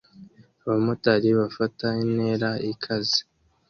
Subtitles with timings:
[0.63, 3.19] Abamotari bafata intera ikaze